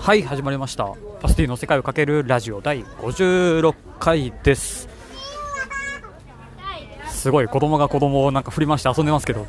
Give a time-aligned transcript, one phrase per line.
[0.00, 0.92] はい始まりました。
[1.20, 4.88] パスティの世界をかけるラジオ第56回です。
[7.08, 9.46] すごい子供が子供をなんか振り回して遊んでますけど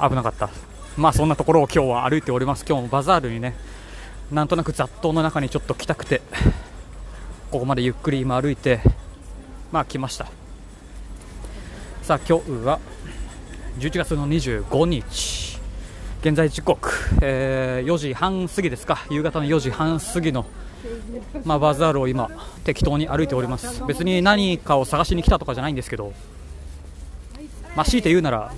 [0.00, 0.50] 危なかった。
[0.96, 2.64] まあそんなところを今日は歩いております。
[2.68, 3.54] 今日もバザールにね
[4.32, 6.22] なんとなく雑踏の中にちょっと来たくて
[7.52, 8.80] ここまでゆっくり今歩いて
[9.70, 10.26] まあ来ました。
[12.02, 12.80] さあ今日は
[13.78, 15.60] 11月の25日
[16.22, 16.90] 現在時刻、
[17.20, 19.04] えー4時半過ぎですか。
[19.10, 20.46] 夕方の4時半過ぎの、
[21.44, 22.30] まあ、バザールを今
[22.64, 23.84] 適当に歩いております。
[23.84, 26.14] 別に何かを探しに来たとかじゃないんですけど
[27.76, 28.50] まあ強いて言うなら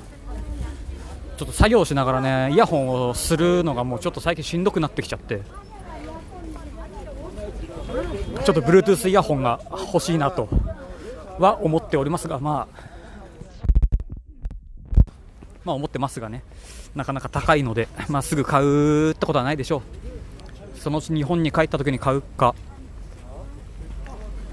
[1.37, 5.41] ちょっと作業しながらねイヤホンをするのがもうちょっと最近しんどくなってきちゃって
[8.45, 9.61] ちょっと Bluetooth イヤホンが
[9.93, 10.49] 欲しいなと
[11.41, 12.88] は思っておりますがまあ
[15.69, 16.43] まあ思ってますがね。
[16.95, 19.83] なかなか高いので、 まあ、すぐ買うってことはないでしょ
[20.75, 20.81] う。
[20.81, 22.55] そのうち日本に帰った時に買うか、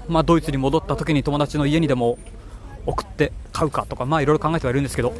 [0.08, 2.18] まあ、ドイツに戻った時に友達の家にでも
[2.84, 5.12] 送って買うかとかまあいろいろ考えてはいるんですけど。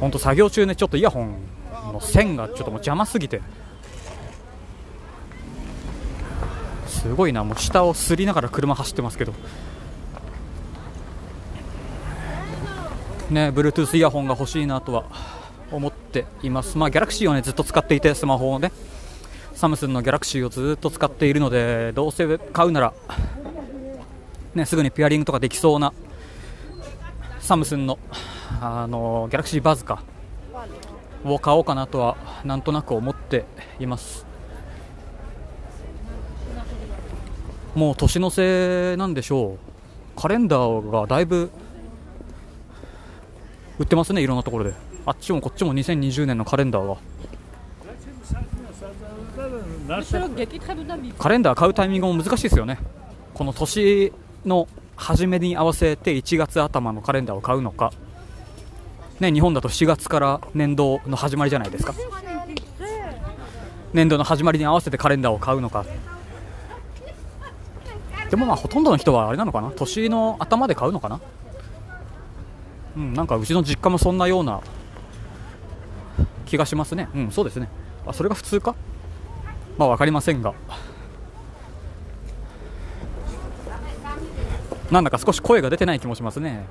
[0.00, 1.36] 本当作業中ねちょっとイヤホン
[1.92, 3.40] の線がちょっともう邪魔すぎて。
[6.88, 9.32] すごいなもう下をすりながら車走ってますけど。
[13.30, 15.04] ね Bluetooth イヤホンが欲しいなとは
[15.70, 16.76] 思っています。
[16.76, 18.72] まあギャラクシーをねずっと使っていてスマホをね。
[19.54, 22.94] サムスンのギャラクシーをずっと使っているのでどうせ買うなら
[24.54, 25.92] ねすぐにペアリングとかできそうな
[27.40, 27.98] サムスンの
[28.60, 30.02] あのギャラクシーバズか。
[31.22, 33.44] を買おうかなとはなんとなく思って
[33.78, 34.24] います。
[37.74, 39.58] もう年の瀬なんでしょ
[40.16, 40.20] う。
[40.20, 41.50] カレンダーがだいぶ
[43.80, 44.74] 売ってますねいろんなところで。
[45.06, 46.98] あっちもこっちも2020年のカレンダーが。
[49.88, 52.78] Monsieur Geki Tribunal カレンダー買うタイミングも難しいですよね。
[53.32, 54.12] この年
[54.44, 57.90] の初めに合わせて1月頭のカレンダーを買うのか。
[59.18, 61.94] ね日本だと4月から年度の始まりじゃないですか。
[63.94, 65.86] 年度の始まりに合わせてカレンダーを買うのか。
[68.28, 69.70] でもまあほとんどの人はあれなのかな。
[69.70, 71.18] 年の頭で買うのかな
[72.96, 74.60] うんなんかうちの実家もそんなような
[76.46, 77.08] 気がしますね。
[77.14, 77.68] うんそうですね。
[78.06, 78.74] あそれが普通か？
[79.78, 80.54] まあ分かりませんが。
[84.90, 86.66] なんだか少し声が出てない気もしますね。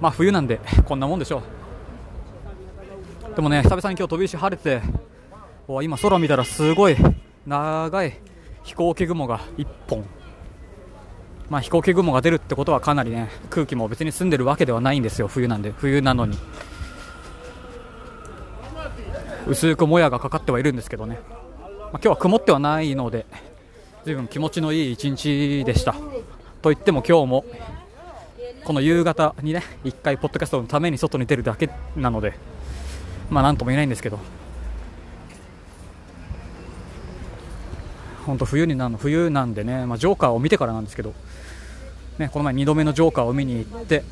[0.00, 1.42] まあ冬なんでこんなもんでしょ
[3.32, 3.34] う。
[3.34, 4.80] でもね久々に今日飛び石晴れて
[5.82, 6.96] 今空見たらすごい
[7.44, 8.20] 長い
[8.62, 10.04] 飛行機雲が1本。
[11.50, 15.28] まあ飛行機雲が出るってことはかなりね空気も別に澄んでるわけではないんですよ。
[15.28, 15.72] 冬なんで。
[15.76, 16.38] 冬なのに。
[19.46, 23.26] 薄くもやがかかってはいるんですけどね、まあ、今日は曇ってはないので
[24.04, 25.92] 随分気持ちのいい一日でした。
[26.62, 27.44] と言っても今日も
[28.64, 32.34] この夕方にね1回ポッドキャストのために外に出るだけなので
[33.30, 34.18] まあなんとも言えないんですけど。
[38.26, 41.14] 本当冬になるの冬なんでね、まあ、ジョーカーを見てからなんですけど、
[42.18, 44.02] ね、この前2度目のジョーカーを見に行って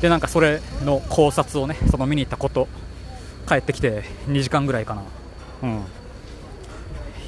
[0.00, 2.68] でなんかそれの考察をねその見に行ったこと
[3.46, 5.02] 帰ってきて2時間ぐらいかな、
[5.62, 5.84] うん、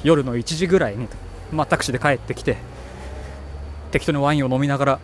[0.03, 1.07] 夜の1時ぐらいに、
[1.51, 2.57] まあ、タクシーで帰ってきて
[3.91, 4.99] 適当にワインを飲みながら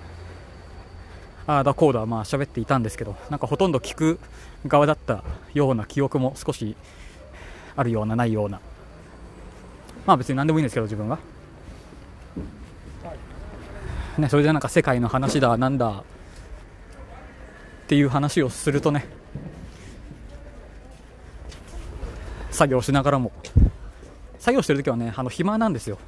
[1.46, 4.20] ああだこうだまあ喋っていたんですけどなんかほとんど聞く
[4.66, 6.76] 側だったような記憶も少し
[7.76, 8.59] あるようなないような。
[10.06, 11.20] まあ別に何でもいいんですけど自分は、
[14.17, 16.03] ね、それでなんか世界の話だなんだっ
[17.88, 19.05] ていう話をするとね
[22.50, 23.31] 作業しながらも
[24.39, 26.00] 作業してる時はねあの暇なんですよ。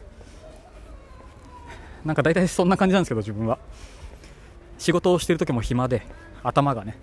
[2.04, 3.60] なんか大体そんな感じなんですけど自分は。
[4.80, 6.02] 仕事をしてる時も暇で
[6.42, 6.98] 頭がね。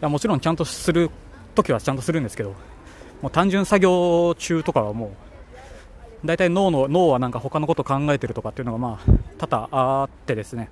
[0.00, 1.10] いやもちろんちゃんとする
[1.54, 2.54] 時はちゃんとするんですけど
[3.20, 5.10] もう単純作業中とかはもう
[6.24, 10.70] 大体脳の脳はなんか他のこと考えてるとかっていうのがまあ多々あってですね。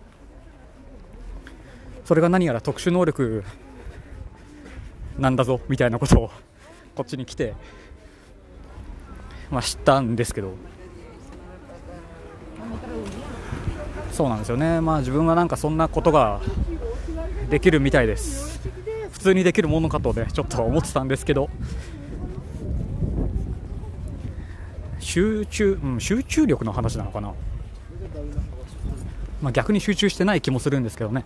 [2.05, 3.45] それが何やら特殊能力
[5.19, 6.31] なんだぞみたいなことを
[6.95, 7.55] こっちに来て、
[9.51, 10.55] まあ、知ったんですけど。
[14.13, 16.41] そうなんですよね、まあ、自分はなんかそんなことが
[17.51, 18.61] できるみたいです。
[19.13, 21.49] 普通にできるものかとねちょっと思ってたんですけど。
[24.99, 27.33] 集中、うん、集中力の話なのかな、
[29.41, 31.25] まあ、逆に集中してない気もするんですけどね。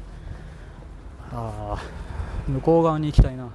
[1.33, 1.83] あ
[2.47, 3.49] 向こう側に行きたいな。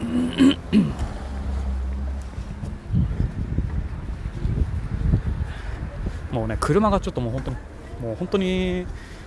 [6.30, 7.56] もうね車がちょっともう本当に
[8.00, 8.86] もう本当に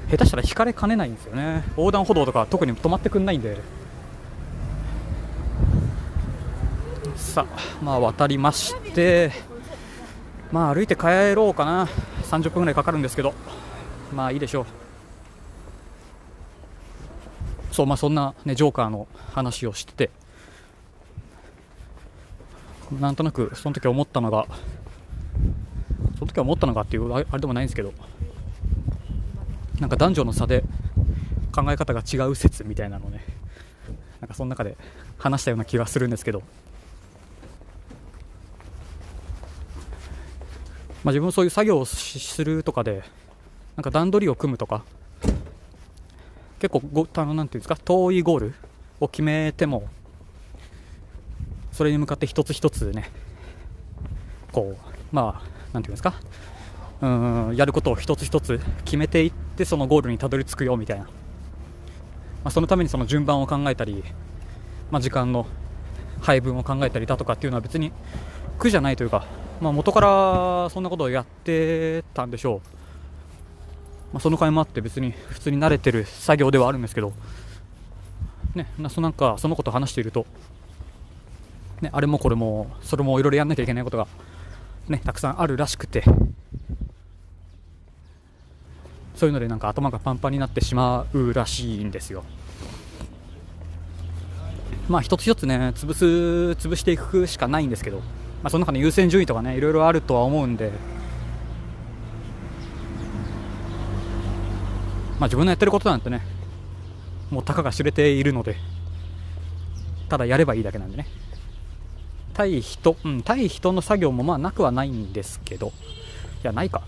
[0.09, 1.63] 下手したら引かれかねないんですよね。
[1.77, 3.57] 横断歩道とか特に止まってくんないんで。
[7.15, 9.31] さあまあ渡りまして
[10.51, 11.87] まあ歩いて帰ろうかな。
[12.29, 13.33] 30分ぐらいかかるんですけど。
[14.13, 14.65] まあいいでしょう。
[17.71, 20.09] そうまあそんなねジョーカーの話をしてて。
[22.99, 24.45] なんとなくその時思ったのが
[26.19, 27.93] その時は思ったのがっていうあれでもないんですけど。
[29.79, 30.63] なんか男女の差で
[31.51, 33.25] 考え方が違う説みたいなのね
[34.21, 34.77] なんかその中で
[35.17, 36.43] 話したような気がするんですけど、
[41.03, 43.03] まあ、自分そういう作業をするとかで
[43.75, 44.83] なんか段取りを組むとか。
[46.59, 47.75] 結構ごあのなんていうんですか？
[47.75, 48.53] 遠いゴール
[49.01, 49.89] を決めても
[51.73, 53.11] それに向かって一つ一つね
[54.53, 56.13] こうまあなんていうんですか？
[57.01, 57.05] う
[57.51, 61.09] んやることを一つ一つ決めていってそのゴールにたどり着くよみたいな、ま
[62.45, 64.01] あ、そのためにその順番を考えたり、
[64.89, 65.45] まあ、時間の
[66.21, 67.91] 配分を考えたりだとかっていうのは別に
[68.57, 69.25] 苦じゃないというか、
[69.61, 72.59] まあ、元からそんなことをやってたんでしょう、
[74.13, 77.13] まあ、その甲斐もあって別に普通に慣れてる作業ではあるんですけど、
[78.55, 80.25] ね、そなんかそのこと話していると、
[81.81, 84.07] ね、あれもこれもそれもいろいろやんなきゃいけないことが、
[84.89, 86.03] ね、たくさんあるらしくて。
[89.15, 92.23] そういうのでなんか頭がパンパンになってしまうらしいんですよ。
[94.89, 96.05] まあ一つ一つね潰す
[96.67, 98.01] 潰していくしかないんですけど、
[98.43, 100.71] まあ、その中の優先順位とかねいろいろあるとは思うんで、
[105.19, 106.21] まあ、自分のやってることなんてね
[107.31, 108.57] もうたかが知れているので
[110.09, 111.07] ただやればいいだけなんでね。
[112.33, 115.67] 対人、うん、対人の作業もまあなくはないんですけど。
[115.67, 115.71] い
[116.43, 116.83] やないか。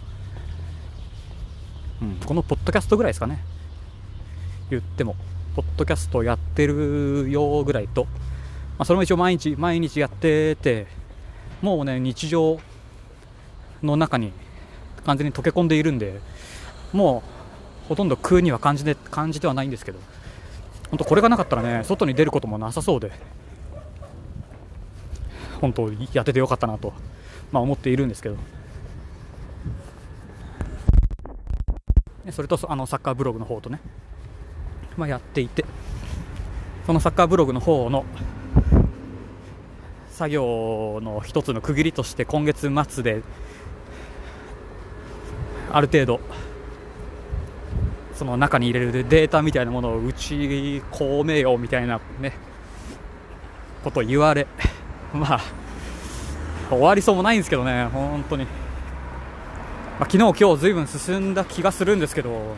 [2.02, 3.44] うん、このポッドキャストぐらいですかね。
[4.70, 5.16] 言っても
[5.56, 8.10] ポッドキャストやってるよぐらいと、ま
[8.80, 10.88] あ、それも一応毎日毎日やってて
[11.66, 12.60] もうね日常
[13.82, 14.32] の中に
[15.04, 16.20] 完全に溶け込んでいるんで
[16.94, 17.24] も
[17.86, 19.98] うほとんど空には感じで感じてはないんですけど
[20.92, 23.12] 本当これがなかったらね外に出ることもなさそうで
[25.60, 26.94] 本当やっててよかったなと、
[27.52, 28.36] まあ、思っているんですけど。
[32.32, 33.80] それとあのサッカーブログの方とね、
[34.98, 35.64] まあ、やっていて
[36.88, 38.04] そのサッカーブログの方の
[40.16, 43.22] 作業の一つの区切りとして今月末で
[45.70, 46.22] ある程度
[48.14, 50.36] その中に入れるデータみたいなものを打ち
[50.90, 52.32] 込めようみたいなね
[53.84, 54.48] こと言われ
[55.14, 55.42] まあ
[56.70, 58.46] 終わりそうもないんですけどね本当に。
[59.98, 62.56] まあ、昨日、今日ずいぶん進んだ気がするんですけど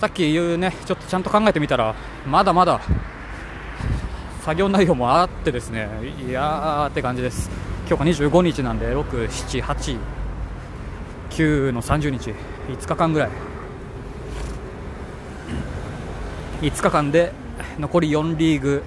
[0.00, 1.94] さっき言うねちょっとちゃんと考えてみたら
[2.26, 2.80] まだまだ
[4.48, 5.90] 作業内容もあってですね
[6.26, 7.50] いやーって感じです
[7.86, 9.98] 今日が25日なんで6、7、8、
[11.28, 12.30] 9の30日
[12.66, 13.30] 5日間ぐらい
[16.62, 17.30] 5日間で
[17.78, 18.82] 残り4リーグ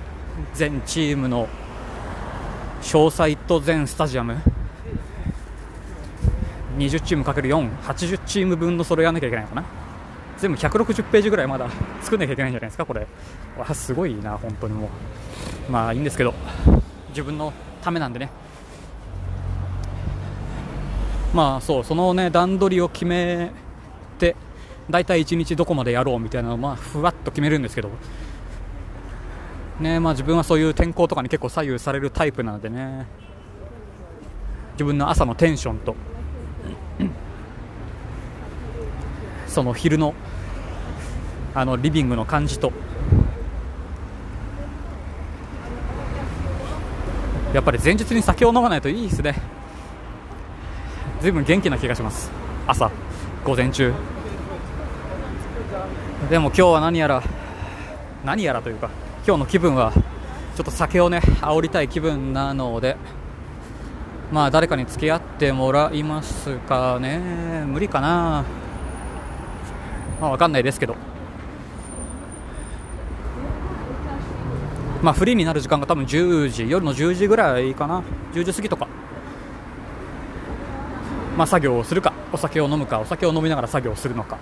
[0.56, 1.48] 全チームの
[2.82, 4.38] 詳細と全スタジアム
[6.80, 9.64] 20チームかける4、80チーム分のそれをやらなきゃいけないのかな。
[10.40, 11.70] 全部160ページぐらいまだ
[12.02, 13.06] 作んなきゃいけないんじゃないですか、これ。
[13.56, 14.90] わすごいな、本当にもう。
[15.70, 16.34] まあいいんですけど、
[17.10, 18.30] 自分のためなんでね。
[21.34, 23.52] まあそう、そのね、段取りを決め
[24.20, 24.36] て、
[24.90, 27.90] 大体1日どこまでやろうみたいなのを、まあ、ふわっと決めるんですけど、
[29.80, 33.08] ねまあ、自分はそういう天候とかに結構左右されるタイプなのでね、
[34.74, 35.96] 自分の朝のテンションと。
[39.48, 40.14] その昼の
[41.54, 42.72] あのリビングの感じと。
[47.54, 49.36] やっぱり前日に酒を飲まないといいですね。
[51.22, 52.32] ずいぶん元気な気がします。
[52.66, 52.90] 朝
[53.44, 53.94] 午前中。
[56.30, 57.22] でも今日は何やら
[58.24, 58.90] 何やらというか
[59.28, 59.92] 今日の気分は
[60.56, 62.96] ちょっと酒をね煽りたい気分なので
[64.32, 67.20] まあ誰かに付き合ってもらいますかね。
[67.68, 68.46] 無理かな。
[70.22, 70.96] まあ分かんないですけど。
[75.02, 78.04] まあフリーになる時間が多分10時夜の10時ぐらいかな。
[78.34, 78.88] 10時過ぎとか。
[81.38, 84.38] まあ作業をするかお酒を飲むかお酒を飲みながら作業をするのか。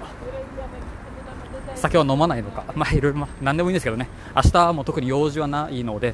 [1.80, 4.10] 酒は飲まないのか、まあ、いろいろ、まあ、何でもいいんですけどね。
[4.36, 6.14] 明日も特に用事はないので。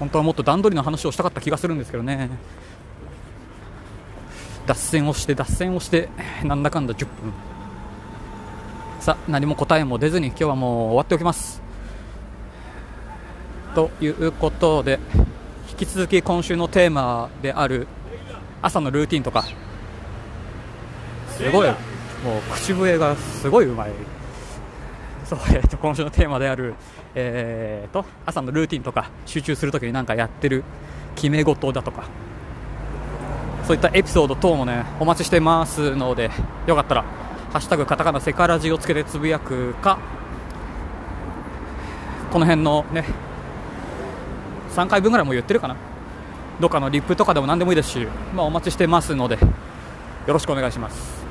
[0.00, 2.30] 本当はもっと段取りの話をしたかった気がするんですけどね。
[4.66, 6.08] 脱線をして脱線をして
[6.42, 7.32] なんだかんだ10分。
[9.00, 11.62] さあ何も答えも出ずに今日はもう終わっておきます。
[13.74, 15.00] ということで
[15.70, 17.86] 引き続き今週のテーマである
[18.60, 19.46] 朝のルーティンとか。
[21.30, 21.68] すごい。
[21.70, 21.76] もう
[22.52, 23.90] 口笛がすごいうまい。
[25.24, 26.74] そう、えー、と今週のテーマである、
[27.14, 30.62] えー、と朝のルーティンとか集中するときに何かやってる
[31.14, 32.04] 決め事だとか。
[33.64, 36.30] そういったエピソード等もねお待ちしてますので
[36.66, 37.04] よかったら
[37.52, 39.98] 「ハッシュタグカタカナセカラジ」をつけてつぶやくか。
[42.32, 43.04] この辺のね
[44.74, 45.76] 3回分ぐらいも言ってるかな。
[46.60, 49.40] どっかのリップとかでも何でもいいですし、まあ、お待ちしてますのでよ
[50.28, 51.24] ろしくお願いします。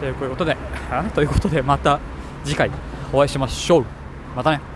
[0.00, 0.56] ということで
[1.14, 2.00] ということでまた
[2.44, 2.70] 次回
[3.12, 3.84] お会いしましょう。
[4.34, 4.75] またね。